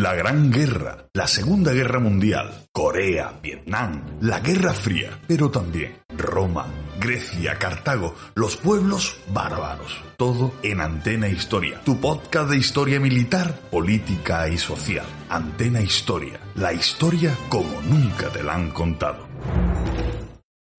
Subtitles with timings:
[0.00, 6.66] La Gran Guerra, la Segunda Guerra Mundial, Corea, Vietnam, la Guerra Fría, pero también Roma,
[7.00, 10.00] Grecia, Cartago, los pueblos bárbaros.
[10.16, 15.04] Todo en Antena Historia, tu podcast de historia militar, política y social.
[15.30, 19.26] Antena Historia, la historia como nunca te la han contado.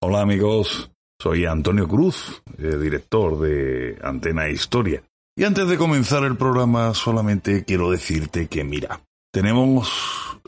[0.00, 5.02] Hola amigos, soy Antonio Cruz, eh, director de Antena Historia.
[5.34, 9.00] Y antes de comenzar el programa, solamente quiero decirte que, mira,
[9.32, 9.90] tenemos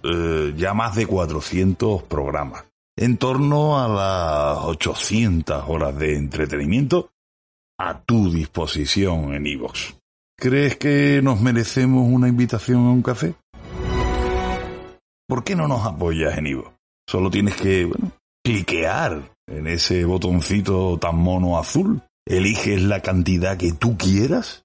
[0.03, 2.65] eh, ya más de 400 programas,
[2.97, 7.11] en torno a las 800 horas de entretenimiento
[7.79, 9.95] a tu disposición en iVoox.
[10.39, 13.35] ¿Crees que nos merecemos una invitación a un café?
[15.29, 16.73] ¿Por qué no nos apoyas en iVoox?
[17.07, 18.13] Solo tienes que, bueno,
[18.45, 24.65] cliquear en ese botoncito tan mono azul, eliges la cantidad que tú quieras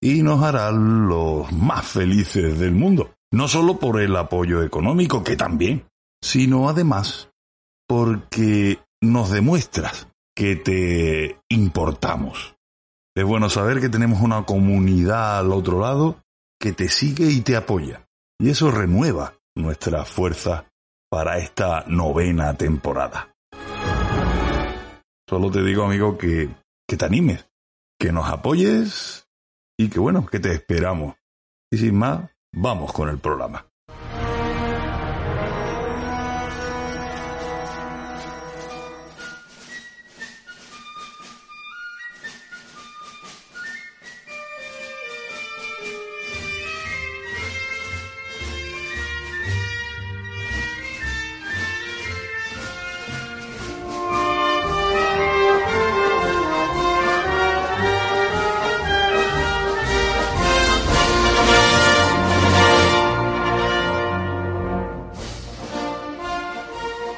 [0.00, 3.15] y nos harán los más felices del mundo.
[3.32, 5.86] No solo por el apoyo económico, que también,
[6.22, 7.30] sino además
[7.88, 12.56] porque nos demuestras que te importamos.
[13.16, 16.22] Es bueno saber que tenemos una comunidad al otro lado
[16.60, 18.06] que te sigue y te apoya.
[18.38, 20.70] Y eso renueva nuestra fuerza
[21.10, 23.34] para esta novena temporada.
[25.28, 26.50] Solo te digo, amigo, que,
[26.86, 27.48] que te animes,
[27.98, 29.26] que nos apoyes
[29.78, 31.16] y que bueno, que te esperamos.
[31.70, 33.66] Y sin más, vamos con el programa.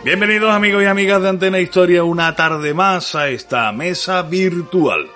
[0.08, 5.06] Bienvenidos amigos y amigas de Antena Historia una tarde más a esta mesa virtual.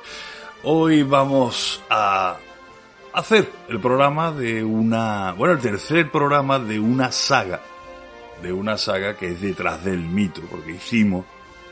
[0.65, 2.37] Hoy vamos a
[3.15, 7.63] hacer el programa de una, bueno, el tercer programa de una saga,
[8.43, 11.25] de una saga que es detrás del mito, porque hicimos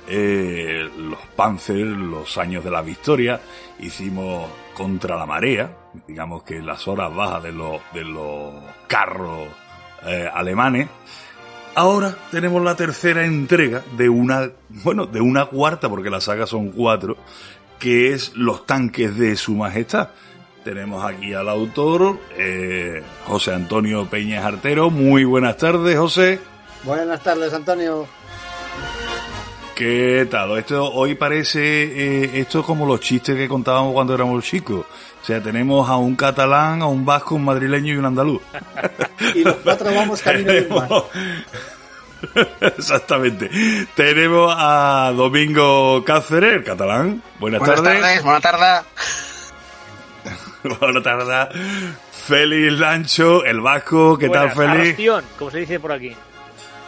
[0.08, 3.38] eh, los Panzer, los años de la victoria,
[3.80, 5.70] hicimos contra la marea,
[6.08, 8.54] digamos que las horas bajas de los, de los
[8.88, 9.46] carros
[10.06, 10.88] eh, alemanes,
[11.74, 16.70] Ahora tenemos la tercera entrega de una, bueno, de una cuarta, porque la saga son
[16.70, 17.16] cuatro,
[17.78, 20.10] que es Los tanques de su majestad.
[20.64, 24.90] Tenemos aquí al autor, eh, José Antonio Peña Artero.
[24.90, 26.40] Muy buenas tardes, José.
[26.84, 28.06] Buenas tardes, Antonio.
[29.80, 30.58] ¿Qué tal?
[30.58, 34.84] Esto hoy parece, eh, esto es como los chistes que contábamos cuando éramos chicos.
[35.22, 38.42] O sea, tenemos a un catalán, a un vasco, un madrileño y un andaluz.
[39.34, 40.86] y los cuatro vamos camino del mar.
[42.60, 43.48] Exactamente.
[43.94, 47.22] Tenemos a Domingo Cáceres, el catalán.
[47.38, 48.22] Buenas, buenas tardes.
[48.22, 48.84] Buenas tardes.
[50.78, 51.96] Buenas tardes.
[52.26, 54.18] Félix Lancho, el vasco.
[54.18, 54.78] ¿Qué tal, Félix?
[54.78, 56.14] Arrastión, como se dice por aquí.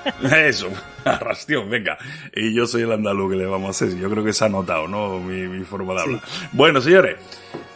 [0.36, 0.68] Eso,
[1.04, 1.98] arrastión, venga.
[2.34, 3.98] Y yo soy el andaluz que le vamos a hacer.
[3.98, 5.18] Yo creo que se ha notado, ¿no?
[5.20, 6.20] Mi, forma de hablar.
[6.52, 7.16] Bueno, señores,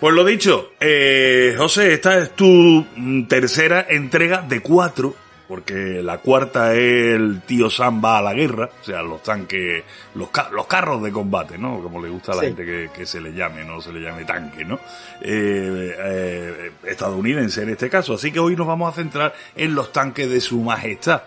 [0.00, 2.84] pues lo dicho, eh, José, esta es tu
[3.28, 5.14] tercera entrega de cuatro
[5.48, 9.84] porque la cuarta es el tío Sam va a la guerra, o sea, los tanques,
[10.14, 11.80] los, los carros de combate, ¿no?
[11.80, 14.64] Como le gusta a la gente que, se le llame, no se le llame tanque,
[14.64, 14.80] ¿no?
[15.20, 18.14] Eh, eh, estadounidense en este caso.
[18.14, 21.22] Así que hoy nos vamos a centrar en los tanques de su majestad,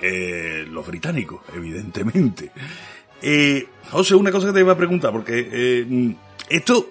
[0.00, 2.50] eh, los británicos, evidentemente.
[3.22, 6.14] Eh, José, una cosa que te iba a preguntar, porque eh,
[6.48, 6.90] esto,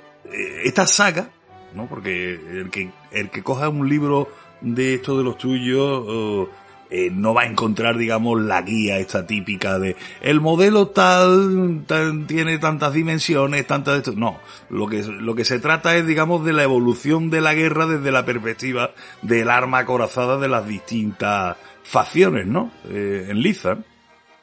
[0.63, 1.29] esta saga,
[1.73, 1.87] ¿no?
[1.87, 4.29] Porque el que, el que coja un libro
[4.61, 6.49] de esto de los tuyos
[6.91, 11.83] eh, no va a encontrar, digamos, la guía esta típica de el modelo tal,
[12.27, 14.13] tiene tantas dimensiones, tantas esto.
[14.15, 17.87] No, lo que, lo que se trata es, digamos, de la evolución de la guerra
[17.87, 18.91] desde la perspectiva
[19.23, 22.71] del arma acorazada de las distintas facciones, ¿no?
[22.89, 23.77] Eh, en Liza.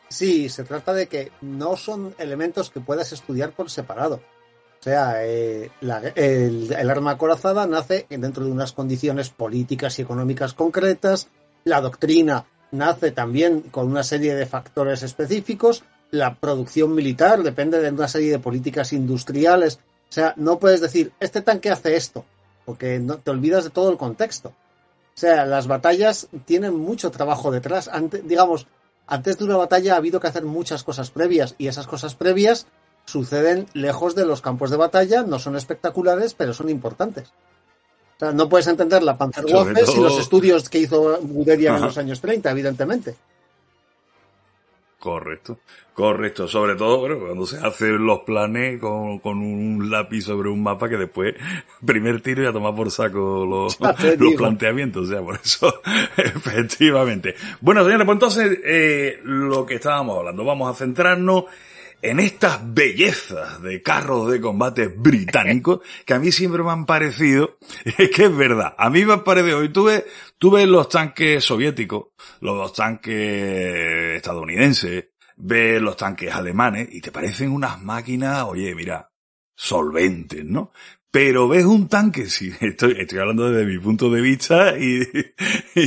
[0.08, 4.16] Sí, se trata de que no son elementos que puedas estudiar por separado.
[4.80, 5.70] O sea, eh,
[6.14, 11.28] el, arma acorazada nace dentro de unas condiciones políticas y económicas concretas.
[11.64, 15.84] La doctrina nace también con una serie de factores específicos.
[16.10, 19.78] La producción militar depende de una serie de políticas industriales.
[20.10, 22.24] O sea, no puedes decir, este tanque hace esto,
[22.64, 24.52] porque no, te olvidas de todo el contexto.
[25.14, 27.90] O sea, las batallas tienen mucho trabajo detrás.
[28.24, 28.66] digamos,
[29.06, 32.66] antes de una batalla ha habido que hacer muchas cosas previas y esas cosas previas
[33.04, 37.32] suceden lejos de los campos de batalla, no son espectaculares, pero son importantes.
[38.16, 41.98] O sea, no puedes entender la Panzerwaffe sin los estudios que hizo Guderian en los
[41.98, 43.16] años 30, evidentemente.
[45.02, 45.58] Correcto,
[45.94, 46.46] correcto.
[46.46, 50.96] Sobre todo, bueno, cuando se hacen los planes con, un lápiz sobre un mapa que
[50.96, 51.34] después,
[51.84, 55.08] primer tiro y a tomar por saco los, los planteamientos.
[55.08, 55.82] O sea, por eso,
[56.16, 57.34] efectivamente.
[57.60, 61.46] Bueno, señores, pues entonces, eh, lo que estábamos hablando, vamos a centrarnos
[62.02, 67.58] en estas bellezas de carros de combate británicos que a mí siempre me han parecido,
[67.84, 70.04] es que es verdad, a mí me han parecido, y tú ves,
[70.36, 72.08] tú ves los tanques soviéticos,
[72.40, 75.06] los tanques estadounidenses,
[75.36, 79.08] ves los tanques alemanes y te parecen unas máquinas, oye, mira,
[79.54, 80.72] solventes, ¿no?
[81.12, 85.02] Pero ves un tanque, sí, estoy, estoy hablando desde mi punto de vista y,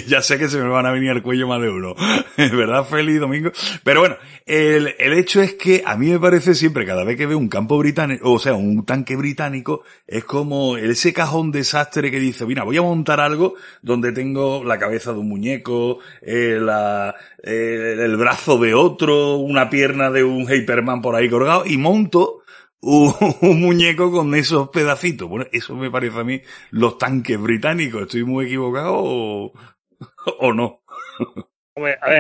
[0.07, 1.95] ya sé que se me van a venir al cuello más de uno.
[2.37, 3.51] ¿Verdad, Feli, Domingo?
[3.83, 7.25] Pero bueno, el, el hecho es que a mí me parece siempre, cada vez que
[7.25, 12.19] veo un campo británico, o sea, un tanque británico, es como ese cajón desastre que
[12.19, 17.15] dice, mira, voy a montar algo donde tengo la cabeza de un muñeco, eh, la,
[17.41, 22.43] eh, el brazo de otro, una pierna de un Hyperman por ahí colgado, y monto
[23.41, 25.27] un, muñeco con esos pedacitos.
[25.27, 28.03] Bueno, eso me parece a mí los tanques británicos.
[28.03, 30.81] ¿Estoy muy equivocado o, no?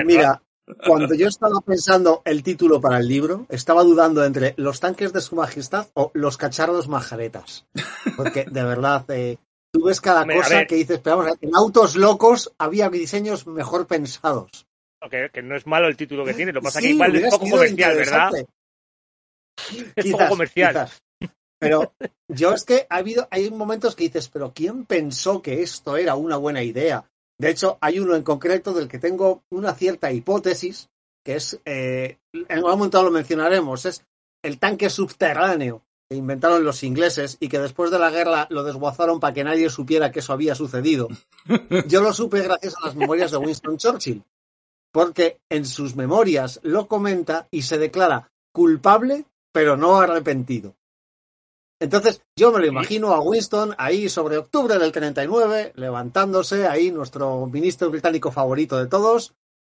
[0.05, 0.41] Mira,
[0.85, 5.21] cuando yo estaba pensando el título para el libro, estaba dudando entre los tanques de
[5.21, 7.67] su majestad o los cacharros majaretas.
[8.17, 9.37] Porque de verdad, eh,
[9.71, 14.65] tú ves cada cosa que dices, pero vamos, en autos locos había diseños mejor pensados.
[15.11, 17.31] Que, no es malo el título que tiene, lo que pasa es que igual es
[17.31, 18.31] poco comercial, ¿verdad?
[19.95, 20.89] Es poco comercial.
[21.59, 21.93] Pero
[22.27, 26.15] yo es que ha habido, hay momentos que dices, pero ¿quién pensó que esto era
[26.15, 27.09] una buena idea?
[27.37, 30.89] De hecho, hay uno en concreto del que tengo una cierta hipótesis,
[31.23, 34.05] que es, eh, en algún momento lo mencionaremos, es
[34.43, 39.19] el tanque subterráneo que inventaron los ingleses y que después de la guerra lo desguazaron
[39.19, 41.07] para que nadie supiera que eso había sucedido.
[41.87, 44.23] Yo lo supe gracias a las memorias de Winston Churchill,
[44.91, 49.25] porque en sus memorias lo comenta y se declara culpable
[49.55, 50.75] pero no arrepentido.
[51.79, 57.45] Entonces, yo me lo imagino a Winston ahí sobre octubre del 39, levantándose ahí, nuestro
[57.45, 59.33] ministro británico favorito de todos,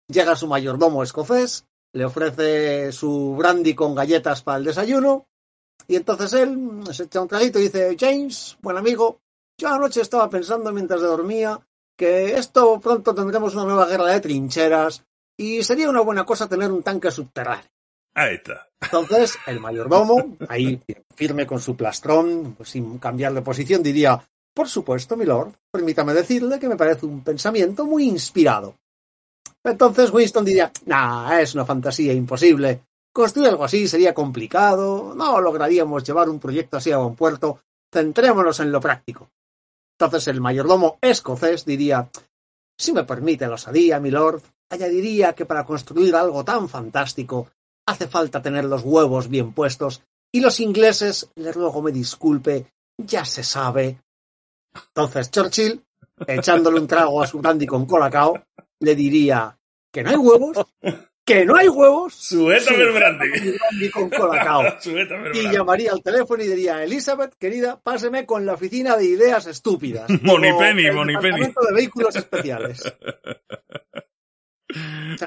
[0.08, 5.28] llega su mayordomo escocés, le ofrece su brandy con galletas para el desayuno,
[5.90, 9.20] y entonces él se echa un traguito y dice, James, buen amigo,
[9.60, 11.60] yo anoche estaba pensando mientras dormía
[11.98, 15.04] que esto pronto tendremos una nueva guerra de trincheras
[15.38, 17.75] y sería una buena cosa tener un tanque subterráneo.
[18.82, 20.82] Entonces, el mayordomo, ahí
[21.16, 24.22] firme con su plastrón, pues sin cambiar de posición, diría,
[24.54, 28.76] por supuesto, milord, permítame decirle que me parece un pensamiento muy inspirado.
[29.64, 32.82] Entonces Winston diría, nah, es una fantasía imposible.
[33.12, 38.60] Construir algo así sería complicado, no lograríamos llevar un proyecto así a buen puerto, centrémonos
[38.60, 39.32] en lo práctico.
[39.98, 42.10] Entonces el mayordomo escocés diría,
[42.78, 47.48] si me permite la osadía, milord, añadiría que para construir algo tan fantástico
[47.86, 52.66] hace falta tener los huevos bien puestos y los ingleses, le ruego me disculpe,
[52.98, 54.02] ya se sabe.
[54.74, 55.82] Entonces Churchill,
[56.28, 58.44] echándole un trago a su brandy con colacao,
[58.82, 59.58] le diría
[59.94, 60.58] que no hay huevos,
[61.26, 62.14] que no hay huevos.
[62.14, 63.90] Suéltame el brandy.
[63.90, 64.64] con colacao.
[65.34, 70.10] y llamaría al teléfono y diría, Elizabeth, querida, páseme con la oficina de ideas estúpidas.
[70.22, 71.42] Monipenny, Monipenny.
[71.42, 72.84] de vehículos especiales.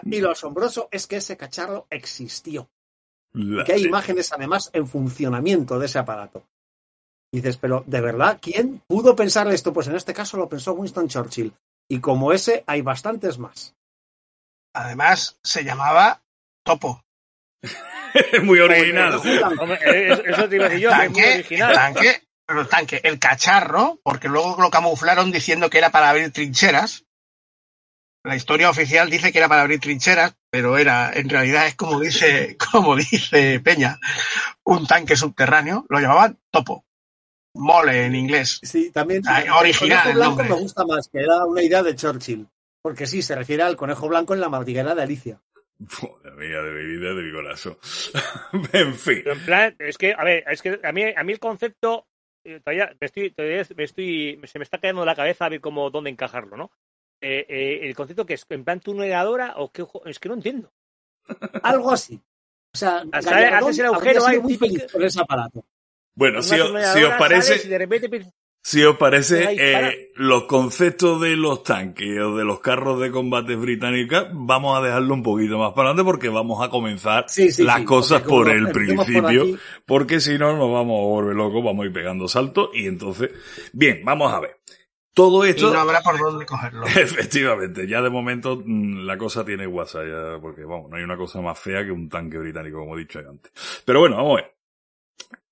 [0.05, 2.69] Y lo asombroso es que ese cacharro existió.
[3.33, 6.45] que hay imágenes además en funcionamiento de ese aparato.
[7.33, 9.73] dices, pero ¿de verdad quién pudo pensar esto?
[9.73, 11.53] Pues en este caso lo pensó Winston Churchill.
[11.91, 13.75] Y como ese hay bastantes más.
[14.75, 16.23] Además, se llamaba
[16.63, 17.03] Topo.
[18.43, 19.21] muy original.
[19.85, 21.75] Eh, eso te iba a decir yo, es muy original.
[21.75, 27.05] Tanque, el tanque, el cacharro, porque luego lo camuflaron diciendo que era para abrir trincheras.
[28.29, 31.99] La historia oficial dice que era para abrir trincheras, pero era, en realidad es como
[31.99, 33.99] dice, como dice Peña,
[34.65, 35.87] un tanque subterráneo.
[35.89, 36.85] Lo llamaban Topo.
[37.55, 38.61] Mole en inglés.
[38.63, 39.23] Sí, también.
[39.59, 40.09] original.
[40.11, 42.47] El blanco me gusta más, que era una idea de Churchill.
[42.83, 45.41] Porque sí, se refiere al conejo blanco en la madriguera de Alicia.
[45.91, 47.79] Joder, mía, de mi vida, de mi corazón.
[48.75, 49.23] en fin.
[49.25, 52.07] en plan, es que, a ver, es que a mí, a mí el concepto,
[52.45, 53.35] eh, todavía, me estoy,
[53.75, 56.71] me estoy, se me está cayendo la cabeza a ver cómo, dónde encajarlo, ¿no?
[57.21, 60.71] Eh, eh, el concepto que es, en plan tuneladora o qué, es que no entiendo.
[61.63, 62.21] Algo así.
[62.73, 65.65] O sea, haces el agujero ahí, muy feliz con ese aparato.
[66.15, 67.59] Bueno, si, os, si os parece,
[68.61, 73.57] si os parece, eh, los conceptos de los tanques o de los carros de combate
[73.57, 77.27] británicos, vamos a dejarlo un poquito más para adelante porque vamos a comenzar
[77.59, 81.87] las cosas por el principio, porque si no nos vamos a volver locos, vamos a
[81.87, 83.31] ir pegando saltos y entonces,
[83.73, 84.59] bien, vamos a ver.
[85.19, 85.71] Todo esto.
[85.71, 86.87] Y no habrá por dónde cogerlo.
[86.97, 91.17] Efectivamente, ya de momento mm, la cosa tiene WhatsApp, ya, porque vamos, no hay una
[91.17, 93.51] cosa más fea que un tanque británico, como he dicho antes.
[93.85, 94.55] Pero bueno, vamos a ver.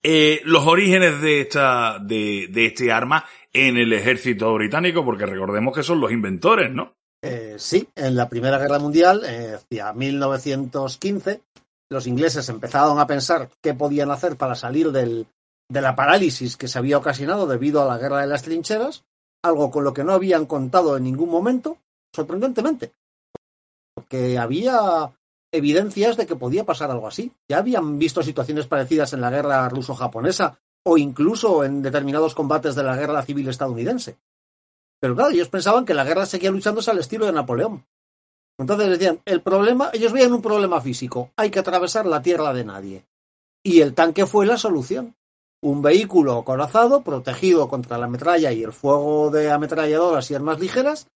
[0.04, 5.74] Eh, los orígenes de esta, de, de, este arma en el ejército británico, porque recordemos
[5.74, 6.94] que son los inventores, ¿no?
[7.20, 11.40] Eh, sí, en la Primera Guerra Mundial, eh, hacia 1915,
[11.90, 15.26] los ingleses empezaron a pensar qué podían hacer para salir del,
[15.68, 19.02] de la parálisis que se había ocasionado debido a la guerra de las trincheras,
[19.46, 21.78] algo con lo que no habían contado en ningún momento,
[22.14, 22.92] sorprendentemente,
[23.94, 25.12] porque había
[25.52, 27.32] evidencias de que podía pasar algo así.
[27.48, 32.82] Ya habían visto situaciones parecidas en la guerra ruso-japonesa o incluso en determinados combates de
[32.84, 34.18] la guerra civil estadounidense.
[35.00, 37.84] Pero claro, ellos pensaban que la guerra seguía luchándose al estilo de Napoleón.
[38.58, 42.64] Entonces decían, el problema, ellos veían un problema físico, hay que atravesar la tierra de
[42.64, 43.04] nadie.
[43.62, 45.15] Y el tanque fue la solución.
[45.66, 51.08] Un vehículo corazado, protegido contra la metralla y el fuego de ametralladoras y armas ligeras,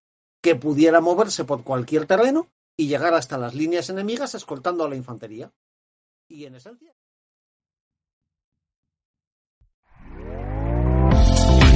[0.42, 4.96] que pudiera moverse por cualquier terreno y llegar hasta las líneas enemigas escoltando a la
[4.96, 5.52] infantería.
[6.26, 6.92] Y en esencia.